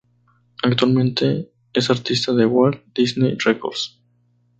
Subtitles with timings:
[0.63, 4.01] Actualmente es artista de Walt Disney Records.